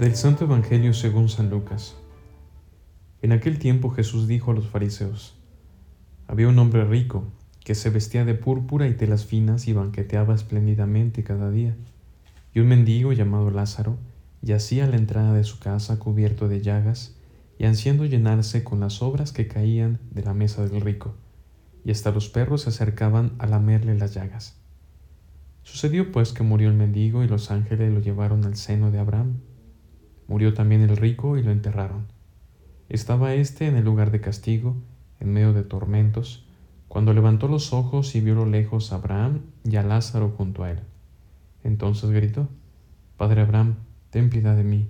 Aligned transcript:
Del 0.00 0.16
Santo 0.16 0.44
Evangelio 0.44 0.94
según 0.94 1.28
San 1.28 1.50
Lucas. 1.50 1.94
En 3.20 3.32
aquel 3.32 3.58
tiempo 3.58 3.90
Jesús 3.90 4.26
dijo 4.26 4.50
a 4.50 4.54
los 4.54 4.66
fariseos, 4.66 5.36
había 6.26 6.48
un 6.48 6.58
hombre 6.58 6.86
rico 6.86 7.24
que 7.62 7.74
se 7.74 7.90
vestía 7.90 8.24
de 8.24 8.34
púrpura 8.34 8.88
y 8.88 8.94
telas 8.94 9.26
finas 9.26 9.68
y 9.68 9.74
banqueteaba 9.74 10.34
espléndidamente 10.34 11.22
cada 11.22 11.50
día, 11.50 11.76
y 12.54 12.60
un 12.60 12.68
mendigo 12.68 13.12
llamado 13.12 13.50
Lázaro 13.50 13.98
yacía 14.40 14.84
a 14.84 14.88
la 14.88 14.96
entrada 14.96 15.34
de 15.34 15.44
su 15.44 15.58
casa 15.58 15.98
cubierto 15.98 16.48
de 16.48 16.62
llagas 16.62 17.19
y 17.60 17.66
ansiando 17.66 18.06
llenarse 18.06 18.64
con 18.64 18.80
las 18.80 19.02
obras 19.02 19.32
que 19.32 19.46
caían 19.46 19.98
de 20.12 20.22
la 20.22 20.32
mesa 20.32 20.66
del 20.66 20.80
rico, 20.80 21.14
y 21.84 21.90
hasta 21.90 22.10
los 22.10 22.30
perros 22.30 22.62
se 22.62 22.70
acercaban 22.70 23.32
a 23.38 23.46
lamerle 23.46 23.98
las 23.98 24.14
llagas. 24.14 24.58
Sucedió 25.62 26.10
pues 26.10 26.32
que 26.32 26.42
murió 26.42 26.70
el 26.70 26.74
mendigo 26.74 27.22
y 27.22 27.28
los 27.28 27.50
ángeles 27.50 27.92
lo 27.92 28.00
llevaron 28.00 28.46
al 28.46 28.56
seno 28.56 28.90
de 28.90 28.98
Abraham. 28.98 29.40
Murió 30.26 30.54
también 30.54 30.80
el 30.80 30.96
rico 30.96 31.36
y 31.36 31.42
lo 31.42 31.50
enterraron. 31.50 32.06
Estaba 32.88 33.34
éste 33.34 33.66
en 33.66 33.76
el 33.76 33.84
lugar 33.84 34.10
de 34.10 34.22
castigo, 34.22 34.76
en 35.20 35.30
medio 35.30 35.52
de 35.52 35.62
tormentos, 35.62 36.46
cuando 36.88 37.12
levantó 37.12 37.46
los 37.46 37.74
ojos 37.74 38.14
y 38.14 38.22
vio 38.22 38.36
lo 38.36 38.46
lejos 38.46 38.90
a 38.90 38.94
Abraham 38.96 39.42
y 39.64 39.76
a 39.76 39.82
Lázaro 39.82 40.30
junto 40.30 40.64
a 40.64 40.70
él. 40.70 40.80
Entonces 41.62 42.08
gritó, 42.08 42.48
Padre 43.18 43.42
Abraham, 43.42 43.74
ten 44.08 44.30
piedad 44.30 44.56
de 44.56 44.64
mí. 44.64 44.88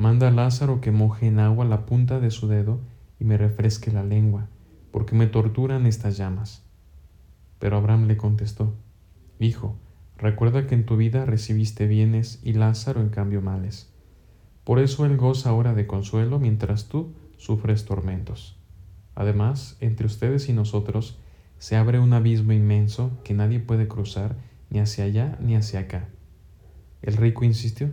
Manda 0.00 0.28
a 0.28 0.30
Lázaro 0.30 0.80
que 0.80 0.92
moje 0.92 1.26
en 1.26 1.38
agua 1.40 1.66
la 1.66 1.84
punta 1.84 2.20
de 2.20 2.30
su 2.30 2.48
dedo 2.48 2.80
y 3.18 3.24
me 3.24 3.36
refresque 3.36 3.92
la 3.92 4.02
lengua, 4.02 4.48
porque 4.92 5.14
me 5.14 5.26
torturan 5.26 5.84
estas 5.84 6.16
llamas. 6.16 6.64
Pero 7.58 7.76
Abraham 7.76 8.06
le 8.06 8.16
contestó, 8.16 8.72
Hijo, 9.38 9.76
recuerda 10.16 10.66
que 10.66 10.74
en 10.74 10.86
tu 10.86 10.96
vida 10.96 11.26
recibiste 11.26 11.86
bienes 11.86 12.40
y 12.42 12.54
Lázaro 12.54 13.02
en 13.02 13.10
cambio 13.10 13.42
males. 13.42 13.92
Por 14.64 14.78
eso 14.78 15.04
Él 15.04 15.18
goza 15.18 15.50
ahora 15.50 15.74
de 15.74 15.86
consuelo 15.86 16.38
mientras 16.38 16.88
tú 16.88 17.12
sufres 17.36 17.84
tormentos. 17.84 18.58
Además, 19.14 19.76
entre 19.80 20.06
ustedes 20.06 20.48
y 20.48 20.54
nosotros 20.54 21.18
se 21.58 21.76
abre 21.76 21.98
un 21.98 22.14
abismo 22.14 22.54
inmenso 22.54 23.10
que 23.22 23.34
nadie 23.34 23.60
puede 23.60 23.86
cruzar 23.86 24.38
ni 24.70 24.80
hacia 24.80 25.04
allá 25.04 25.36
ni 25.42 25.56
hacia 25.56 25.80
acá. 25.80 26.08
El 27.02 27.18
rico 27.18 27.44
insistió, 27.44 27.92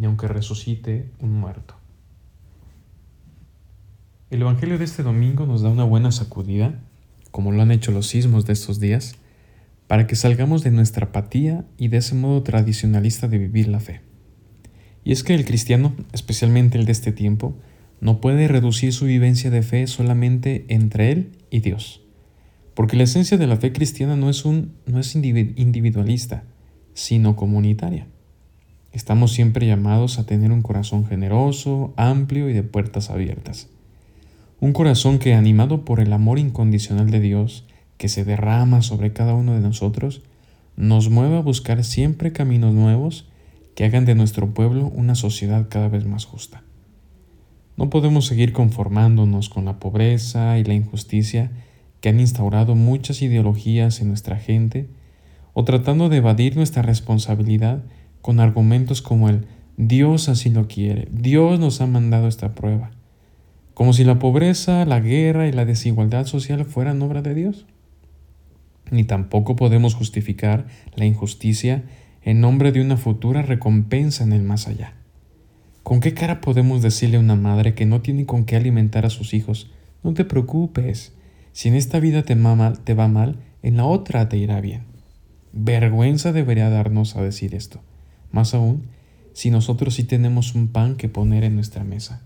ni 0.00 0.06
aunque 0.06 0.26
resucite 0.28 1.10
un 1.20 1.38
muerto. 1.38 1.74
El 4.30 4.40
Evangelio 4.40 4.78
de 4.78 4.84
este 4.84 5.02
domingo 5.02 5.44
nos 5.44 5.60
da 5.60 5.68
una 5.68 5.84
buena 5.84 6.10
sacudida, 6.10 6.80
como 7.30 7.52
lo 7.52 7.60
han 7.60 7.70
hecho 7.70 7.92
los 7.92 8.06
sismos 8.06 8.46
de 8.46 8.54
estos 8.54 8.80
días, 8.80 9.16
para 9.88 10.06
que 10.06 10.16
salgamos 10.16 10.64
de 10.64 10.70
nuestra 10.70 11.08
apatía 11.08 11.66
y 11.76 11.88
de 11.88 11.98
ese 11.98 12.14
modo 12.14 12.42
tradicionalista 12.42 13.28
de 13.28 13.36
vivir 13.36 13.68
la 13.68 13.78
fe. 13.78 14.00
Y 15.04 15.12
es 15.12 15.22
que 15.22 15.34
el 15.34 15.44
cristiano, 15.44 15.94
especialmente 16.12 16.78
el 16.78 16.86
de 16.86 16.92
este 16.92 17.12
tiempo, 17.12 17.54
no 18.00 18.22
puede 18.22 18.48
reducir 18.48 18.94
su 18.94 19.04
vivencia 19.04 19.50
de 19.50 19.62
fe 19.62 19.86
solamente 19.86 20.64
entre 20.68 21.12
él 21.12 21.32
y 21.50 21.60
Dios. 21.60 22.00
Porque 22.72 22.96
la 22.96 23.02
esencia 23.02 23.36
de 23.36 23.46
la 23.46 23.58
fe 23.58 23.72
cristiana 23.72 24.16
no 24.16 24.30
es, 24.30 24.46
un, 24.46 24.72
no 24.86 24.98
es 24.98 25.14
individualista, 25.14 26.44
sino 26.94 27.36
comunitaria. 27.36 28.06
Estamos 28.92 29.32
siempre 29.32 29.66
llamados 29.66 30.18
a 30.18 30.26
tener 30.26 30.50
un 30.50 30.62
corazón 30.62 31.06
generoso, 31.06 31.94
amplio 31.96 32.50
y 32.50 32.52
de 32.52 32.64
puertas 32.64 33.10
abiertas. 33.10 33.68
Un 34.58 34.72
corazón 34.72 35.18
que, 35.18 35.34
animado 35.34 35.84
por 35.84 36.00
el 36.00 36.12
amor 36.12 36.38
incondicional 36.38 37.10
de 37.10 37.20
Dios, 37.20 37.66
que 37.98 38.08
se 38.08 38.24
derrama 38.24 38.82
sobre 38.82 39.12
cada 39.12 39.34
uno 39.34 39.54
de 39.54 39.60
nosotros, 39.60 40.22
nos 40.76 41.08
mueve 41.08 41.36
a 41.36 41.40
buscar 41.40 41.84
siempre 41.84 42.32
caminos 42.32 42.74
nuevos 42.74 43.28
que 43.76 43.84
hagan 43.84 44.06
de 44.06 44.14
nuestro 44.14 44.52
pueblo 44.52 44.86
una 44.88 45.14
sociedad 45.14 45.66
cada 45.68 45.88
vez 45.88 46.04
más 46.04 46.24
justa. 46.24 46.62
No 47.76 47.90
podemos 47.90 48.26
seguir 48.26 48.52
conformándonos 48.52 49.48
con 49.48 49.64
la 49.66 49.78
pobreza 49.78 50.58
y 50.58 50.64
la 50.64 50.74
injusticia 50.74 51.50
que 52.00 52.08
han 52.08 52.20
instaurado 52.20 52.74
muchas 52.74 53.22
ideologías 53.22 54.00
en 54.00 54.08
nuestra 54.08 54.36
gente 54.36 54.88
o 55.52 55.64
tratando 55.64 56.08
de 56.08 56.18
evadir 56.18 56.56
nuestra 56.56 56.82
responsabilidad 56.82 57.84
con 58.22 58.40
argumentos 58.40 59.02
como 59.02 59.28
el 59.28 59.46
Dios 59.76 60.28
así 60.28 60.50
lo 60.50 60.68
quiere, 60.68 61.08
Dios 61.10 61.58
nos 61.58 61.80
ha 61.80 61.86
mandado 61.86 62.28
esta 62.28 62.54
prueba, 62.54 62.90
como 63.74 63.92
si 63.92 64.04
la 64.04 64.18
pobreza, 64.18 64.84
la 64.84 65.00
guerra 65.00 65.48
y 65.48 65.52
la 65.52 65.64
desigualdad 65.64 66.26
social 66.26 66.64
fueran 66.64 67.00
obra 67.00 67.22
de 67.22 67.34
Dios. 67.34 67.66
Ni 68.90 69.04
tampoco 69.04 69.56
podemos 69.56 69.94
justificar 69.94 70.66
la 70.96 71.06
injusticia 71.06 71.84
en 72.22 72.40
nombre 72.40 72.72
de 72.72 72.80
una 72.82 72.96
futura 72.96 73.42
recompensa 73.42 74.24
en 74.24 74.32
el 74.32 74.42
más 74.42 74.68
allá. 74.68 74.94
¿Con 75.82 76.00
qué 76.00 76.12
cara 76.12 76.40
podemos 76.40 76.82
decirle 76.82 77.16
a 77.16 77.20
una 77.20 77.36
madre 77.36 77.74
que 77.74 77.86
no 77.86 78.02
tiene 78.02 78.26
con 78.26 78.44
qué 78.44 78.56
alimentar 78.56 79.06
a 79.06 79.10
sus 79.10 79.32
hijos, 79.32 79.70
no 80.02 80.12
te 80.12 80.24
preocupes, 80.24 81.14
si 81.52 81.68
en 81.68 81.74
esta 81.74 82.00
vida 82.00 82.22
te, 82.22 82.36
te 82.84 82.94
va 82.94 83.08
mal, 83.08 83.36
en 83.62 83.76
la 83.76 83.84
otra 83.84 84.28
te 84.28 84.36
irá 84.36 84.60
bien? 84.60 84.82
Vergüenza 85.52 86.32
debería 86.32 86.68
darnos 86.68 87.16
a 87.16 87.22
decir 87.22 87.54
esto, 87.54 87.80
más 88.32 88.54
aún 88.54 88.84
si 89.32 89.50
nosotros 89.50 89.94
sí 89.94 90.04
tenemos 90.04 90.54
un 90.54 90.68
pan 90.68 90.96
que 90.96 91.08
poner 91.08 91.44
en 91.44 91.54
nuestra 91.54 91.84
mesa. 91.84 92.20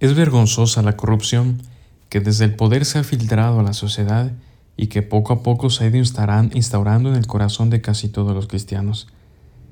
Es 0.00 0.14
vergonzosa 0.14 0.82
la 0.82 0.96
corrupción 0.96 1.62
que 2.08 2.20
desde 2.20 2.44
el 2.44 2.54
poder 2.54 2.84
se 2.84 2.98
ha 2.98 3.04
filtrado 3.04 3.60
a 3.60 3.62
la 3.62 3.72
sociedad 3.72 4.32
y 4.76 4.86
que 4.86 5.02
poco 5.02 5.32
a 5.32 5.42
poco 5.42 5.70
se 5.70 5.84
ha 5.84 5.88
ido 5.88 5.96
instaurando 5.96 7.10
en 7.10 7.16
el 7.16 7.26
corazón 7.26 7.68
de 7.68 7.80
casi 7.80 8.08
todos 8.08 8.34
los 8.34 8.46
cristianos, 8.46 9.08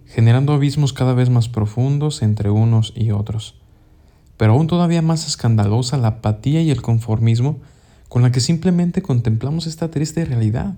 generando 0.06 0.52
abismos 0.52 0.92
cada 0.92 1.14
vez 1.14 1.30
más 1.30 1.48
profundos 1.48 2.22
entre 2.22 2.50
unos 2.50 2.92
y 2.96 3.12
otros. 3.12 3.54
Pero 4.36 4.52
aún 4.52 4.66
todavía 4.66 5.02
más 5.02 5.26
escandalosa 5.26 5.96
la 5.96 6.08
apatía 6.08 6.60
y 6.60 6.70
el 6.70 6.82
conformismo 6.82 7.58
con 8.08 8.22
la 8.22 8.32
que 8.32 8.40
simplemente 8.40 9.02
contemplamos 9.02 9.66
esta 9.66 9.90
triste 9.90 10.24
realidad, 10.24 10.74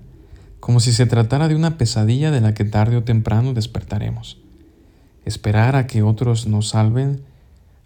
como 0.60 0.80
si 0.80 0.92
se 0.92 1.06
tratara 1.06 1.48
de 1.48 1.54
una 1.54 1.78
pesadilla 1.78 2.30
de 2.30 2.40
la 2.40 2.54
que 2.54 2.64
tarde 2.64 2.96
o 2.96 3.04
temprano 3.04 3.54
despertaremos. 3.54 4.38
Esperar 5.24 5.76
a 5.76 5.86
que 5.86 6.02
otros 6.02 6.46
nos 6.46 6.68
salven, 6.68 7.22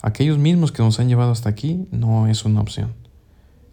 aquellos 0.01 0.39
mismos 0.39 0.73
que 0.73 0.83
nos 0.83 0.99
han 1.01 1.09
llevado 1.09 1.33
hasta 1.33 1.49
aquí, 1.49 1.87
no 1.91 2.29
es 2.29 2.45
una 2.45 2.61
opción. 2.61 2.95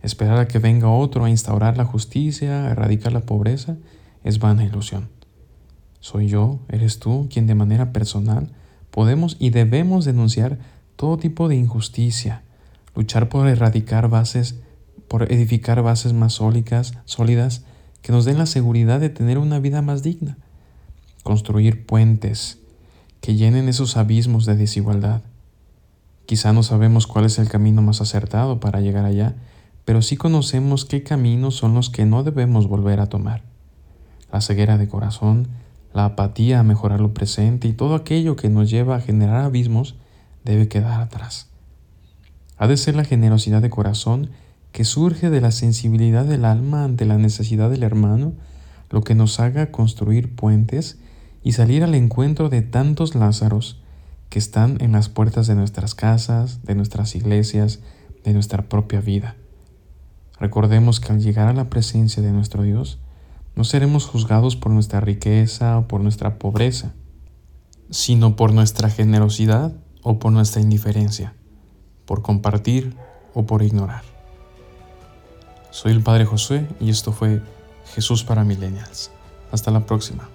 Esperar 0.02 0.38
a 0.38 0.48
que 0.48 0.60
venga 0.60 0.90
otro 0.90 1.26
a 1.26 1.30
instaurar 1.30 1.78
la 1.78 1.86
justicia, 1.86 2.66
a 2.66 2.72
erradicar 2.72 3.12
la 3.12 3.22
pobreza, 3.22 3.78
es 4.24 4.40
vana 4.40 4.64
ilusión. 4.64 5.10
Soy 6.00 6.28
yo, 6.28 6.60
eres 6.70 7.00
tú, 7.00 7.28
quien 7.32 7.48
de 7.48 7.56
manera 7.56 7.92
personal 7.92 8.50
podemos 8.92 9.38
y 9.40 9.50
debemos 9.50 10.06
denunciar 10.06 10.58
todo 10.96 11.18
tipo 11.18 11.48
de 11.48 11.56
injusticia, 11.56 12.44
luchar 12.96 13.30
por 13.30 13.48
erradicar 13.48 14.10
bases, 14.10 14.60
por 15.08 15.32
edificar 15.32 15.82
bases 15.82 16.14
más 16.14 16.34
sólidas, 16.34 16.94
sólidas 17.06 17.64
que 18.02 18.12
nos 18.12 18.26
den 18.26 18.38
la 18.38 18.46
seguridad 18.46 19.00
de 19.00 19.10
tener 19.10 19.38
una 19.38 19.60
vida 19.60 19.82
más 19.82 20.04
digna, 20.04 20.38
construir 21.24 21.86
puentes 21.86 22.60
que 23.22 23.36
llenen 23.36 23.68
esos 23.68 23.98
abismos 23.98 24.46
de 24.46 24.56
desigualdad. 24.56 25.22
Quizá 26.26 26.54
no 26.54 26.64
sabemos 26.64 27.08
cuál 27.08 27.26
es 27.26 27.40
el 27.40 27.50
camino 27.50 27.82
más 27.82 28.02
acertado 28.02 28.60
para 28.60 28.82
llegar 28.82 29.06
allá, 29.06 29.36
pero 29.86 30.02
sí 30.02 30.18
conocemos 30.18 30.86
qué 30.86 31.04
caminos 31.04 31.56
son 31.56 31.74
los 31.74 31.90
que 31.90 32.06
no 32.06 32.24
debemos 32.24 32.68
volver 32.68 33.00
a 33.00 33.08
tomar. 33.08 33.42
La 34.32 34.42
ceguera 34.42 34.78
de 34.78 34.88
corazón, 34.88 35.48
la 35.94 36.06
apatía 36.06 36.60
a 36.60 36.64
mejorar 36.64 37.02
lo 37.02 37.14
presente 37.14 37.68
y 37.68 37.74
todo 37.74 37.96
aquello 37.96 38.36
que 38.36 38.50
nos 38.50 38.70
lleva 38.70 38.96
a 38.96 39.02
generar 39.02 39.44
abismos 39.44 39.96
debe 40.46 40.68
quedar 40.68 41.02
atrás. 41.02 41.48
Ha 42.58 42.68
de 42.68 42.78
ser 42.78 42.96
la 42.96 43.06
generosidad 43.06 43.62
de 43.62 43.70
corazón 43.70 44.30
que 44.72 44.86
surge 44.86 45.30
de 45.30 45.42
la 45.42 45.52
sensibilidad 45.52 46.26
del 46.26 46.46
alma 46.46 46.84
ante 46.84 47.06
la 47.06 47.18
necesidad 47.18 47.70
del 47.70 47.84
hermano, 47.84 48.34
lo 48.90 49.02
que 49.02 49.16
nos 49.16 49.40
haga 49.40 49.72
construir 49.72 50.36
puentes 50.36 50.98
y 51.44 51.54
salir 51.54 51.84
al 51.84 51.96
encuentro 51.96 52.50
de 52.50 52.62
tantos 52.62 53.16
Lázaros 53.16 53.82
que 54.30 54.40
están 54.40 54.78
en 54.80 54.92
las 54.92 55.10
puertas 55.10 55.48
de 55.48 55.56
nuestras 55.56 55.96
casas, 55.96 56.64
de 56.64 56.76
nuestras 56.76 57.16
iglesias, 57.16 57.80
de 58.24 58.34
nuestra 58.34 58.70
propia 58.70 59.02
vida. 59.02 59.36
Recordemos 60.40 61.00
que 61.00 61.12
al 61.12 61.22
llegar 61.22 61.48
a 61.48 61.54
la 61.54 61.70
presencia 61.70 62.22
de 62.22 62.32
nuestro 62.32 62.64
Dios, 62.64 63.00
no 63.56 63.64
seremos 63.64 64.06
juzgados 64.06 64.56
por 64.56 64.72
nuestra 64.72 65.02
riqueza 65.02 65.78
o 65.78 65.88
por 65.88 66.02
nuestra 66.02 66.38
pobreza, 66.38 66.94
sino 67.90 68.36
por 68.36 68.54
nuestra 68.54 68.90
generosidad 68.90 69.74
o 70.04 70.20
por 70.20 70.32
nuestra 70.32 70.62
indiferencia, 70.62 71.34
por 72.06 72.22
compartir 72.22 72.96
o 73.34 73.46
por 73.46 73.64
ignorar. 73.64 74.19
Soy 75.72 75.92
el 75.92 76.02
Padre 76.02 76.26
Josué 76.26 76.68
y 76.80 76.90
esto 76.90 77.12
fue 77.12 77.42
Jesús 77.94 78.24
para 78.24 78.44
Millennials. 78.44 79.12
Hasta 79.52 79.72
la 79.72 79.86
próxima. 79.86 80.30